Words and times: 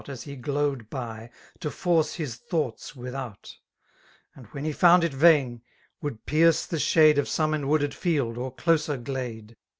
As 0.07 0.23
he 0.23 0.35
glode 0.35 0.89
by, 0.89 1.29
to 1.59 1.69
force 1.69 2.15
his 2.15 2.35
thoughts 2.35 2.93
wtibout; 2.93 3.57
And, 4.35 4.47
when 4.47 4.63
h^ 4.63 4.73
found 4.73 5.03
it 5.03 5.11
vaiu^ 5.13 5.61
would 6.01 6.25
pierce 6.25 6.65
the 6.65 6.79
shade 6.79 7.19
Of 7.19 7.27
some 7.29 7.51
enwood^d 7.51 7.93
fidd 7.93 8.35
or 8.35 8.51
eloper 8.51 9.03
giade. 9.03 9.55